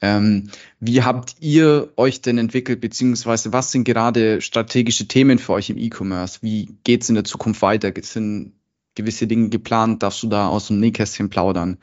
[0.01, 5.71] Ähm, wie habt ihr euch denn entwickelt, beziehungsweise was sind gerade strategische Themen für euch
[5.71, 6.39] im E-Commerce?
[6.43, 7.93] Wie geht's in der Zukunft weiter?
[8.03, 8.53] Sind
[8.95, 11.79] gewisse Dinge geplant, darfst du da aus dem Nähkästchen plaudern.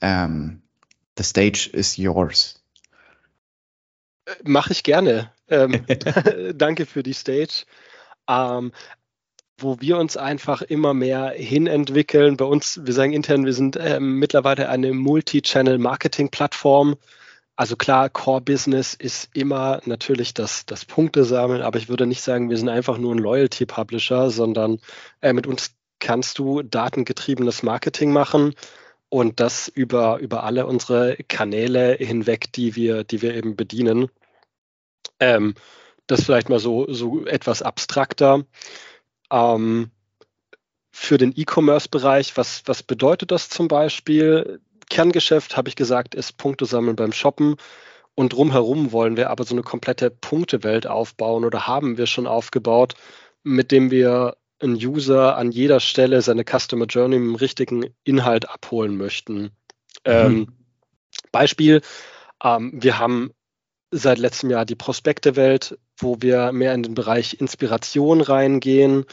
[0.00, 0.62] Ähm,
[1.16, 2.62] the stage is yours.
[4.42, 5.30] Mache ich gerne.
[5.48, 5.84] Ähm,
[6.54, 7.64] danke für die Stage.
[8.28, 8.72] Ähm,
[9.58, 12.36] wo wir uns einfach immer mehr hinentwickeln.
[12.36, 16.96] Bei uns, wir sagen intern, wir sind ähm, mittlerweile eine Multi-Channel-Marketing-Plattform.
[17.56, 22.50] Also klar, Core-Business ist immer natürlich das, das Punkte sammeln, aber ich würde nicht sagen,
[22.50, 24.80] wir sind einfach nur ein Loyalty-Publisher, sondern
[25.20, 28.54] äh, mit uns kannst du datengetriebenes Marketing machen
[29.08, 34.10] und das über, über alle unsere Kanäle hinweg, die wir, die wir eben bedienen.
[35.18, 35.54] Ähm,
[36.06, 38.44] das vielleicht mal so, so etwas abstrakter.
[39.30, 39.90] Ähm,
[40.92, 44.60] für den E-Commerce-Bereich, was, was bedeutet das zum Beispiel?
[44.90, 47.56] Kerngeschäft, habe ich gesagt, ist Punkte sammeln beim Shoppen.
[48.14, 52.94] Und drumherum wollen wir aber so eine komplette Punktewelt aufbauen oder haben wir schon aufgebaut,
[53.42, 58.48] mit dem wir ein User an jeder Stelle seine Customer Journey mit dem richtigen Inhalt
[58.48, 59.42] abholen möchten.
[59.42, 59.50] Mhm.
[60.04, 60.48] Ähm,
[61.30, 61.80] Beispiel,
[62.42, 63.32] ähm, wir haben
[63.90, 69.04] seit letztem Jahr die Prospekte-Welt, wo wir mehr in den Bereich Inspiration reingehen.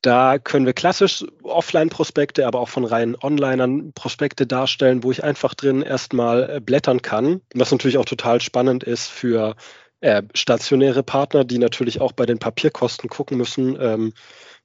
[0.00, 5.54] Da können wir klassisch Offline-Prospekte, aber auch von reinen Onlinern Prospekte darstellen, wo ich einfach
[5.54, 7.40] drin erstmal äh, blättern kann.
[7.54, 9.54] Was natürlich auch total spannend ist für
[10.00, 13.78] äh, stationäre Partner, die natürlich auch bei den Papierkosten gucken müssen.
[13.80, 14.12] Ähm,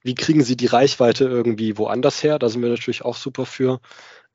[0.02, 2.38] wie kriegen sie die Reichweite irgendwie woanders her?
[2.38, 3.80] Da sind wir natürlich auch super für.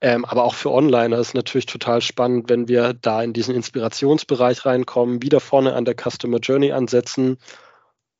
[0.02, 4.65] Ähm, aber auch für Onliner ist natürlich total spannend, wenn wir da in diesen Inspirationsbereich
[4.65, 7.38] reinkommen, wieder vorne an der Customer Journey ansetzen.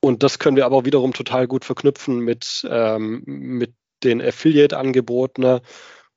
[0.02, 5.60] Und das können wir aber wiederum total gut verknüpfen mit, ähm, mit den Affiliate-Angeboten,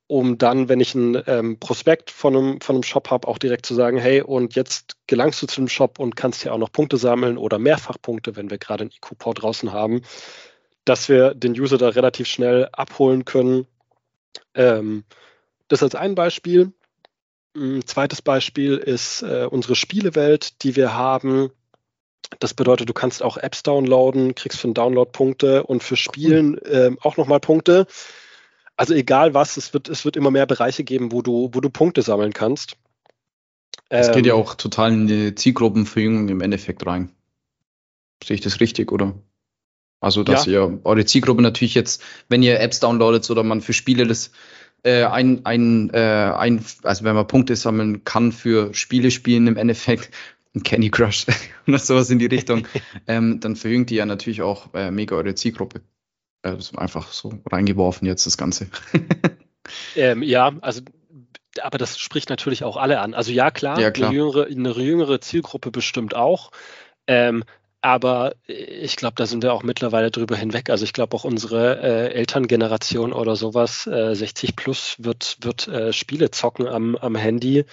[0.09, 3.67] um dann, wenn ich ein ähm, Prospekt von einem, von einem Shop habe, auch direkt
[3.67, 6.71] zu sagen, hey, und jetzt gelangst du zu dem Shop und kannst hier auch noch
[6.71, 10.03] Punkte sammeln oder Mehrfachpunkte, wenn wir gerade einen IQ-Port draußen haben,
[10.87, 13.67] dass wir den User da relativ schnell abholen können.
[14.55, 15.05] Ähm,
[15.69, 16.73] das als ein Beispiel.
[17.55, 21.51] Ein zweites Beispiel ist äh, unsere Spielewelt, die wir haben.
[22.39, 26.59] Das bedeutet, du kannst auch Apps downloaden, kriegst für den Download Punkte und für Spielen
[26.59, 27.87] äh, auch nochmal Punkte.
[28.77, 31.71] Also egal was, es wird, es wird immer mehr Bereiche geben, wo du, wo du
[31.71, 32.77] Punkte sammeln kannst.
[33.89, 37.11] Es ähm, geht ja ähm, auch total in die Zielgruppenverjüngung im Endeffekt rein.
[38.23, 39.15] Sehe ich das richtig, oder?
[40.01, 40.53] Also, dass ja.
[40.53, 44.31] ihr eure Zielgruppe natürlich jetzt, wenn ihr Apps downloadet oder man für Spiele das
[44.83, 49.57] äh, ein, ein, äh, ein, also wenn man Punkte sammeln kann für Spiele spielen im
[49.57, 50.11] Endeffekt,
[50.55, 51.27] ein Candy Crush
[51.67, 52.67] oder sowas in die Richtung,
[53.07, 55.81] ähm, dann verjüngt ihr ja natürlich auch äh, mega eure Zielgruppe.
[56.43, 58.69] Äh, das ist einfach so reingeworfen jetzt das Ganze.
[59.97, 60.83] ähm, ja, also
[61.63, 63.15] aber das spricht natürlich auch alle an.
[63.15, 64.11] Also ja, klar, ja, klar.
[64.11, 66.51] Eine, jüngere, eine, jüngere, Zielgruppe bestimmt auch.
[67.07, 67.45] Ähm,
[67.81, 70.71] aber ich glaube, da sind wir auch mittlerweile drüber hinweg.
[70.71, 75.93] Also ich glaube auch unsere äh, Elterngeneration oder sowas, äh, 60 plus, wird, wird äh,
[75.93, 77.65] Spiele zocken am, am Handy.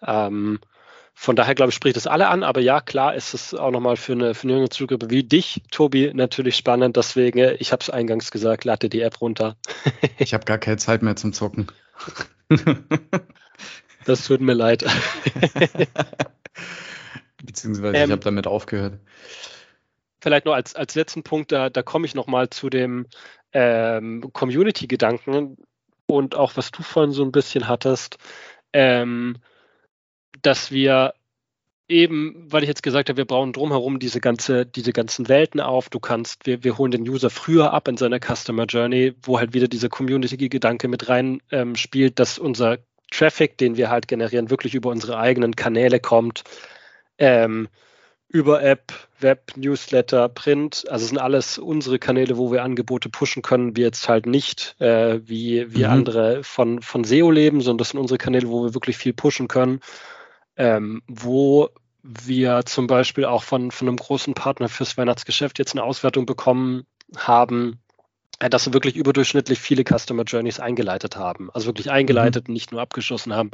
[0.00, 0.26] Ja.
[0.28, 0.60] Ähm,
[1.18, 2.42] von daher, glaube ich, spricht es alle an.
[2.42, 5.62] Aber ja, klar ist es auch nochmal für eine, für eine junge Zielgruppe wie dich,
[5.70, 6.96] Tobi, natürlich spannend.
[6.96, 9.56] Deswegen, äh, ich habe es eingangs gesagt, lade die App runter.
[10.18, 11.68] ich habe gar keine Zeit mehr zum Zocken.
[14.04, 14.84] das tut mir leid.
[17.46, 18.98] Beziehungsweise ähm, ich habe damit aufgehört.
[20.20, 23.06] Vielleicht nur als, als letzten Punkt, da, da komme ich nochmal zu dem
[23.52, 25.56] ähm, Community-Gedanken
[26.06, 28.18] und auch was du vorhin so ein bisschen hattest,
[28.72, 29.36] ähm,
[30.42, 31.14] dass wir
[31.88, 35.88] eben, weil ich jetzt gesagt habe, wir bauen drumherum diese ganze, diese ganzen Welten auf.
[35.88, 39.54] Du kannst, wir, wir holen den User früher ab in seiner Customer Journey, wo halt
[39.54, 42.78] wieder dieser Community-Gedanke mit rein ähm, spielt, dass unser
[43.10, 46.42] Traffic, den wir halt generieren, wirklich über unsere eigenen Kanäle kommt.
[47.18, 47.68] Ähm,
[48.28, 50.84] über App, Web, Newsletter, Print.
[50.88, 53.76] Also es sind alles unsere Kanäle, wo wir Angebote pushen können.
[53.76, 55.90] Wir jetzt halt nicht äh, wie, wie mhm.
[55.90, 59.48] andere von, von SEO leben, sondern das sind unsere Kanäle, wo wir wirklich viel pushen
[59.48, 59.80] können.
[60.56, 61.70] Ähm, wo
[62.02, 66.86] wir zum Beispiel auch von, von einem großen Partner fürs Weihnachtsgeschäft jetzt eine Auswertung bekommen
[67.16, 67.80] haben,
[68.38, 71.50] äh, dass wir wirklich überdurchschnittlich viele Customer Journeys eingeleitet haben.
[71.52, 72.54] Also wirklich eingeleitet, mhm.
[72.54, 73.50] nicht nur abgeschossen haben.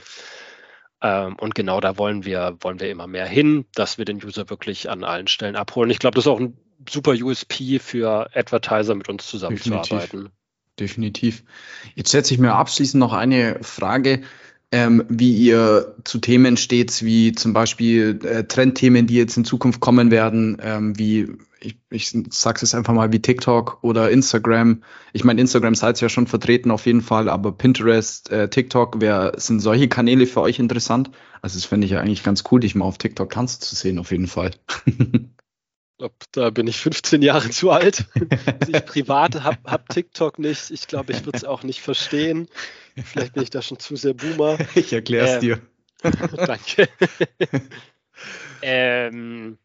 [1.03, 4.49] Ähm, und genau da wollen wir, wollen wir immer mehr hin, dass wir den User
[4.49, 5.91] wirklich an allen Stellen abholen.
[5.91, 6.57] Ich glaube, das ist auch ein
[6.89, 10.31] super USP für Advertiser, mit uns zusammenzuarbeiten.
[10.31, 10.33] Definitiv.
[10.79, 11.45] Definitiv.
[11.95, 14.23] Jetzt setze ich mir abschließend noch eine Frage
[14.73, 19.81] ähm, wie ihr zu Themen steht, wie zum Beispiel äh, Trendthemen, die jetzt in Zukunft
[19.81, 21.29] kommen werden, ähm, wie
[21.61, 24.83] ich, ich sag's jetzt einfach mal wie TikTok oder Instagram.
[25.13, 28.97] Ich meine, Instagram seid ihr ja schon vertreten auf jeden Fall, aber Pinterest, äh, TikTok,
[28.99, 31.11] wer sind solche Kanäle für euch interessant?
[31.43, 33.99] Also das fände ich ja eigentlich ganz cool, dich mal auf TikTok tanzen zu sehen,
[33.99, 34.53] auf jeden Fall.
[36.03, 38.07] glaube, da bin ich 15 Jahre zu alt.
[38.61, 40.71] Also ich privat habe hab TikTok nicht.
[40.71, 42.49] Ich glaube, ich würde es auch nicht verstehen.
[43.05, 44.59] Vielleicht bin ich da schon zu sehr Boomer.
[44.75, 45.61] Ich erkläre es ähm, dir.
[46.47, 46.89] danke.
[48.63, 49.59] ähm,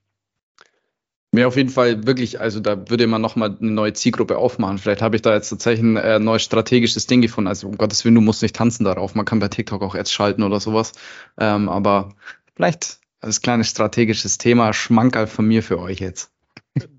[1.31, 4.77] mir auf jeden Fall wirklich, also da würde man nochmal eine neue Zielgruppe aufmachen.
[4.77, 7.47] Vielleicht habe ich da jetzt tatsächlich ein äh, neues strategisches Ding gefunden.
[7.47, 9.13] Also um Gottes Willen, du musst nicht tanzen darauf.
[9.13, 10.93] Man kann bei TikTok auch Ads schalten oder sowas.
[11.37, 12.15] Ähm, aber
[12.55, 16.31] vielleicht als kleines strategisches Thema Schmankerl von mir für euch jetzt.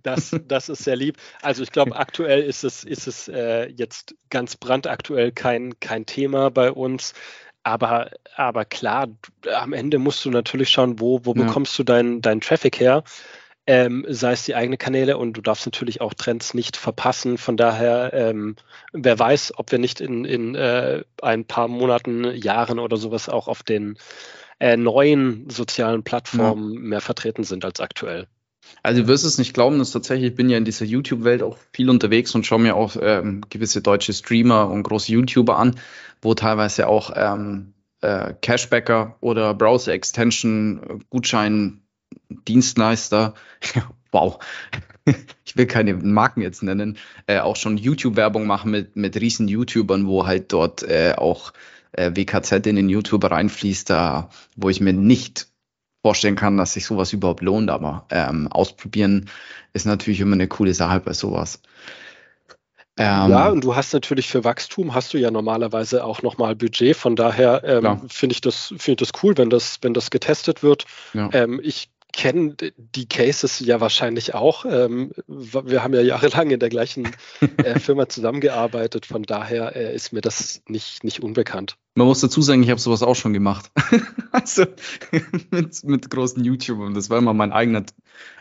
[0.03, 1.19] Das, das ist sehr lieb.
[1.43, 6.51] Also ich glaube, aktuell ist es, ist es äh, jetzt ganz brandaktuell kein, kein Thema
[6.51, 7.13] bei uns.
[7.63, 9.09] Aber, aber klar,
[9.55, 11.45] am Ende musst du natürlich schauen, wo, wo ja.
[11.45, 13.05] bekommst du deinen dein Traffic her?
[13.67, 17.37] Ähm, sei es die eigenen Kanäle und du darfst natürlich auch Trends nicht verpassen.
[17.37, 18.57] Von daher, ähm,
[18.95, 23.47] wer weiß, ob wir nicht in, in äh, ein paar Monaten, Jahren oder sowas auch
[23.47, 23.99] auf den
[24.59, 26.81] äh, neuen sozialen Plattformen ja.
[26.81, 28.27] mehr vertreten sind als aktuell.
[28.83, 31.57] Also du wirst es nicht glauben, dass tatsächlich, ich bin ja in dieser YouTube-Welt auch
[31.73, 35.77] viel unterwegs und schaue mir auch ähm, gewisse deutsche Streamer und große YouTuber an,
[36.23, 41.83] wo teilweise auch ähm, äh, Cashbacker oder Browser-Extension, Gutschein,
[42.29, 43.35] Dienstleister,
[44.13, 44.39] wow,
[45.45, 50.07] ich will keine Marken jetzt nennen, äh, auch schon YouTube-Werbung machen mit, mit riesen YouTubern,
[50.07, 51.53] wo halt dort äh, auch
[51.93, 55.49] äh, WKZ in den YouTube reinfließt, da, wo ich mir nicht
[56.03, 59.29] vorstellen kann, dass sich sowas überhaupt lohnt, aber ähm, ausprobieren
[59.73, 61.61] ist natürlich immer eine coole Sache bei sowas.
[62.97, 66.97] Ähm, ja, und du hast natürlich für Wachstum hast du ja normalerweise auch nochmal Budget.
[66.97, 70.65] Von daher ähm, finde ich das finde ich das cool, wenn das wenn das getestet
[70.65, 70.85] wird.
[71.15, 71.29] Ja.
[71.33, 74.65] Ähm, ich kenne die Cases ja wahrscheinlich auch.
[74.65, 77.09] Ähm, wir haben ja jahrelang in der gleichen
[77.59, 81.77] äh, Firma zusammengearbeitet, von daher äh, ist mir das nicht, nicht unbekannt.
[81.95, 83.71] Man muss dazu sagen, ich habe sowas auch schon gemacht.
[84.33, 84.65] also
[85.53, 86.93] mit, mit großen YouTubern.
[86.93, 87.85] Das war immer mein eigener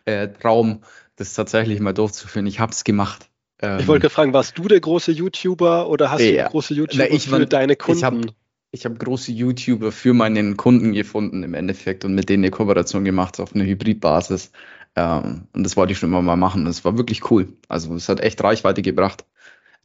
[0.06, 0.82] äh, Traum,
[1.16, 2.48] das tatsächlich mal durchzuführen.
[2.48, 3.30] Ich habe es gemacht.
[3.62, 6.46] Ähm, ich wollte fragen, warst du der große YouTuber oder hast ja.
[6.46, 8.32] du große YouTuber Na, ich, für deine Kunden?
[8.78, 13.04] Ich habe große YouTuber für meinen Kunden gefunden im Endeffekt und mit denen eine Kooperation
[13.04, 14.52] gemacht auf einer Hybridbasis.
[14.96, 16.66] Ähm, und das wollte ich schon immer mal machen.
[16.66, 17.48] Das war wirklich cool.
[17.68, 19.26] Also es hat echt Reichweite gebracht.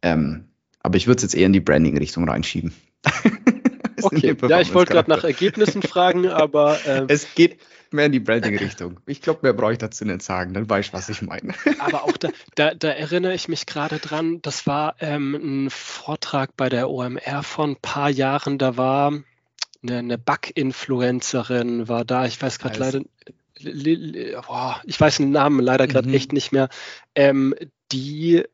[0.03, 0.45] Ähm,
[0.81, 2.75] aber ich würde es jetzt eher in die Branding-Richtung reinschieben.
[4.03, 6.79] okay, ja, ich wollte gerade nach Ergebnissen fragen, aber.
[6.87, 7.57] Ähm, es geht,
[7.93, 9.01] mehr in die Branding-Richtung.
[9.07, 11.55] Ich glaube, mehr brauche ich dazu nicht sagen, dann weiß ich, was ich meine.
[11.79, 16.57] Aber auch da, da, da erinnere ich mich gerade dran, das war ähm, ein Vortrag
[16.57, 19.13] bei der OMR von ein paar Jahren, da war
[19.83, 23.01] eine, eine Bug-Influencerin, war da, ich weiß gerade leider,
[24.47, 26.15] boah, ich weiß den Namen leider gerade mhm.
[26.15, 26.69] echt nicht mehr,
[27.15, 27.55] ähm,
[27.93, 28.45] die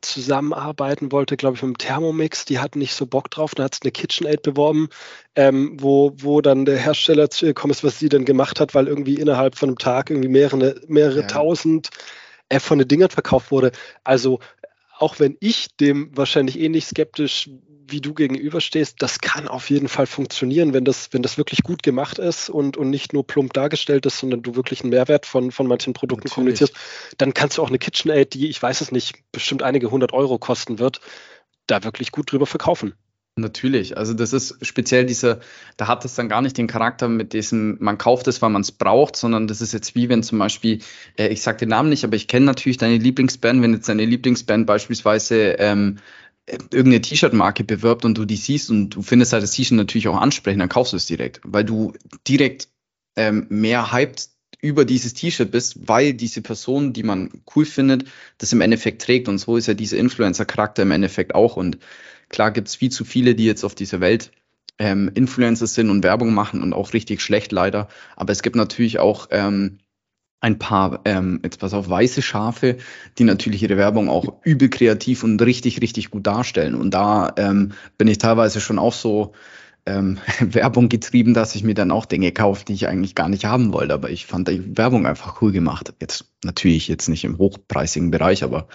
[0.00, 2.44] zusammenarbeiten wollte, glaube ich, mit dem Thermomix.
[2.44, 3.54] Die hatten nicht so Bock drauf.
[3.54, 4.88] Dann hat es eine KitchenAid beworben,
[5.34, 8.74] ähm, wo, wo dann der Hersteller zu ihr gekommen ist, was sie denn gemacht hat,
[8.74, 11.26] weil irgendwie innerhalb von einem Tag irgendwie mehrere, mehrere ja.
[11.26, 11.90] tausend
[12.48, 13.72] äh, von den Dingern verkauft wurde.
[14.04, 14.40] Also
[14.98, 17.50] auch wenn ich dem wahrscheinlich ähnlich skeptisch
[17.90, 21.82] wie du gegenüberstehst, das kann auf jeden Fall funktionieren, wenn das, wenn das wirklich gut
[21.82, 25.50] gemacht ist und, und nicht nur plump dargestellt ist, sondern du wirklich einen Mehrwert von,
[25.50, 26.34] von manchen Produkten Natürlich.
[26.34, 26.74] kommunizierst,
[27.18, 30.38] dann kannst du auch eine KitchenAid, die, ich weiß es nicht, bestimmt einige hundert Euro
[30.38, 31.00] kosten wird,
[31.66, 32.94] da wirklich gut drüber verkaufen.
[33.36, 35.40] Natürlich, also das ist speziell diese,
[35.76, 38.62] da hat es dann gar nicht den Charakter mit diesem, man kauft es, weil man
[38.62, 40.80] es braucht, sondern das ist jetzt wie wenn zum Beispiel,
[41.16, 44.04] äh, ich sage den Namen nicht, aber ich kenne natürlich deine Lieblingsband, wenn jetzt deine
[44.04, 45.98] Lieblingsband beispielsweise ähm,
[46.46, 50.20] irgendeine T-Shirt-Marke bewirbt und du die siehst und du findest halt das T-Shirt natürlich auch
[50.20, 51.92] ansprechend, dann kaufst du es direkt, weil du
[52.26, 52.68] direkt
[53.16, 54.28] ähm, mehr hyped
[54.62, 58.04] über dieses T-Shirt bist, weil diese Person, die man cool findet,
[58.38, 59.28] das im Endeffekt trägt.
[59.28, 61.56] Und so ist ja dieser Influencer-Charakter im Endeffekt auch.
[61.56, 61.78] Und
[62.28, 64.32] klar gibt es viel zu viele, die jetzt auf dieser Welt
[64.78, 67.88] ähm, Influencer sind und Werbung machen und auch richtig schlecht leider.
[68.16, 69.78] Aber es gibt natürlich auch ähm,
[70.40, 72.78] ein paar, ähm, jetzt pass auf, weiße Schafe,
[73.18, 76.74] die natürlich ihre Werbung auch übel kreativ und richtig, richtig gut darstellen.
[76.74, 79.32] Und da ähm, bin ich teilweise schon auch so
[79.84, 83.44] ähm, Werbung getrieben, dass ich mir dann auch Dinge kaufe, die ich eigentlich gar nicht
[83.44, 83.92] haben wollte.
[83.92, 85.92] Aber ich fand die Werbung einfach cool gemacht.
[86.00, 88.66] Jetzt natürlich jetzt nicht im hochpreisigen Bereich, aber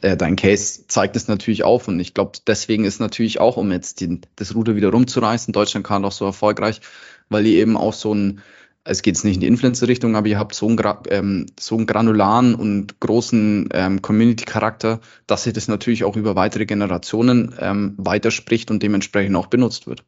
[0.00, 1.86] äh, dein Case zeigt es natürlich auf.
[1.86, 5.86] Und ich glaube, deswegen ist natürlich auch, um jetzt den, das Ruder wieder rumzureißen, Deutschland
[5.86, 6.80] kann auch so erfolgreich,
[7.28, 8.40] weil die eben auch so ein
[8.84, 12.54] es geht nicht in die Influencer-Richtung, aber ihr habt so einen, ähm, so einen granularen
[12.54, 18.82] und großen ähm, Community-Charakter, dass sich das natürlich auch über weitere Generationen ähm, weiterspricht und
[18.82, 20.04] dementsprechend auch benutzt wird.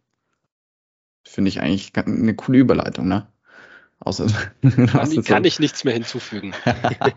[1.25, 3.29] Finde ich eigentlich eine coole Überleitung, ne?
[4.05, 4.27] Außer,
[4.93, 6.53] kann, kann ich nichts mehr hinzufügen.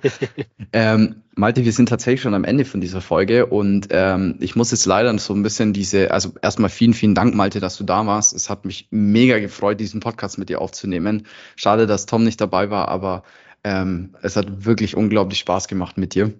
[0.74, 4.70] ähm, Malte, wir sind tatsächlich schon am Ende von dieser Folge und ähm, ich muss
[4.70, 8.06] jetzt leider so ein bisschen diese, also erstmal vielen, vielen Dank, Malte, dass du da
[8.06, 8.36] warst.
[8.36, 11.26] Es hat mich mega gefreut, diesen Podcast mit dir aufzunehmen.
[11.56, 13.24] Schade, dass Tom nicht dabei war, aber
[13.64, 16.34] ähm, es hat wirklich unglaublich Spaß gemacht mit dir.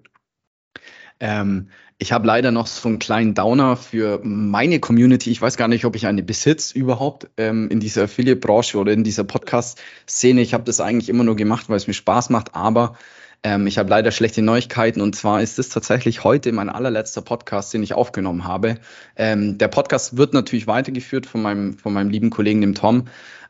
[1.20, 5.32] Ähm, ich habe leider noch so einen kleinen Downer für meine Community.
[5.32, 9.06] Ich weiß gar nicht, ob ich eine besitze überhaupt ähm, in dieser Affiliate-Branche oder in
[9.06, 10.42] dieser Podcast-Szene.
[10.42, 12.98] Ich habe das eigentlich immer nur gemacht, weil es mir Spaß macht, aber
[13.44, 17.74] ähm, ich habe leider schlechte Neuigkeiten und zwar ist es tatsächlich heute mein allerletzter Podcast,
[17.74, 18.76] den ich aufgenommen habe.
[19.16, 23.06] Ähm, der Podcast wird natürlich weitergeführt von meinem, von meinem lieben Kollegen, dem Tom.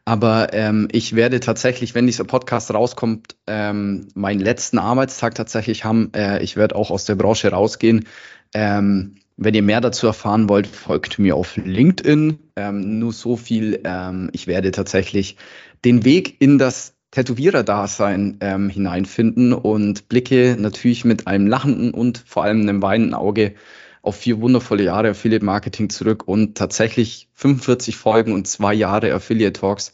[0.08, 6.14] Aber ähm, ich werde tatsächlich, wenn dieser Podcast rauskommt, ähm, meinen letzten Arbeitstag tatsächlich haben.
[6.14, 8.06] Äh, ich werde auch aus der Branche rausgehen.
[8.54, 12.40] Ähm, wenn ihr mehr dazu erfahren wollt, folgt mir auf LinkedIn.
[12.56, 13.82] Ähm, nur so viel.
[13.84, 15.36] Ähm, ich werde tatsächlich
[15.84, 22.44] den Weg in das Tätowierer-Dasein ähm, hineinfinden und blicke natürlich mit einem lachenden und vor
[22.44, 23.56] allem einem weinenden Auge
[24.02, 29.60] auf vier wundervolle Jahre Affiliate Marketing zurück und tatsächlich 45 Folgen und zwei Jahre Affiliate
[29.60, 29.94] Talks.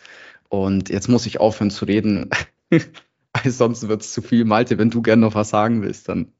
[0.49, 2.29] Und jetzt muss ich aufhören zu reden.
[3.45, 4.43] Sonst wird es zu viel.
[4.43, 6.33] Malte, wenn du gerne noch was sagen willst, dann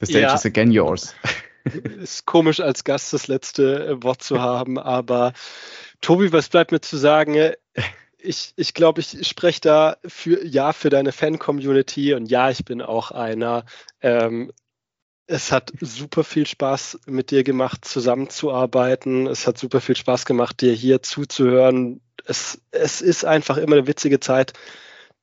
[0.00, 0.34] the stage ja.
[0.34, 1.14] is again yours.
[1.64, 5.32] ist komisch, als Gast das letzte äh, Wort zu haben, aber
[6.00, 7.52] Tobi, was bleibt mir zu sagen?
[8.18, 12.82] Ich, ich glaube, ich spreche da für ja für deine Fan-Community und ja, ich bin
[12.82, 13.64] auch einer.
[14.00, 14.52] Ähm,
[15.26, 19.28] es hat super viel Spaß mit dir gemacht, zusammenzuarbeiten.
[19.28, 22.00] Es hat super viel Spaß gemacht, dir hier zuzuhören.
[22.24, 24.54] Es, es ist einfach immer eine witzige Zeit,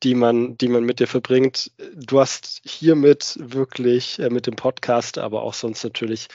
[0.04, 1.72] die man, die man mit dir verbringt.
[1.96, 6.28] Du hast hiermit wirklich äh, mit dem Podcast, aber auch sonst natürlich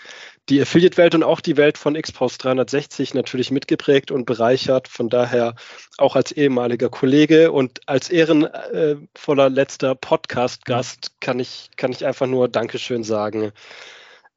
[0.48, 4.88] die Affiliate-Welt und auch die Welt von Xpost 360 natürlich mitgeprägt und bereichert.
[4.88, 5.54] Von daher
[5.98, 12.48] auch als ehemaliger Kollege und als ehrenvoller letzter Podcast-Gast kann ich, kann ich einfach nur
[12.48, 13.52] Dankeschön sagen.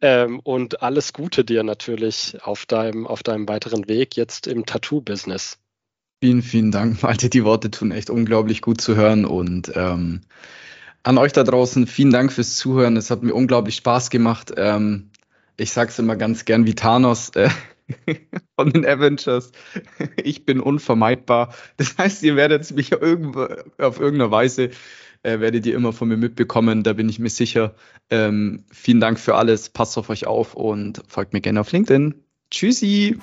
[0.02, 5.58] Ähm, und alles Gute dir natürlich auf deinem, auf deinem weiteren Weg jetzt im Tattoo-Business.
[6.26, 7.30] Vielen, vielen Dank, Malte.
[7.30, 10.22] Die Worte tun echt unglaublich gut zu hören und ähm,
[11.04, 12.98] an euch da draußen, vielen Dank fürs Zuhören.
[12.98, 14.52] Es hat mir unglaublich Spaß gemacht.
[14.58, 15.12] Ähm,
[15.56, 17.50] ich sag's immer ganz gern wie Thanos äh,
[18.56, 19.52] von den Avengers.
[20.24, 21.54] Ich bin unvermeidbar.
[21.78, 24.72] Das heißt, ihr werdet mich auf irgendeiner Weise
[25.22, 26.82] äh, werdet ihr immer von mir mitbekommen.
[26.82, 27.76] Da bin ich mir sicher.
[28.10, 29.70] Ähm, vielen Dank für alles.
[29.70, 32.16] Passt auf euch auf und folgt mir gerne auf LinkedIn.
[32.50, 33.20] Tschüssi.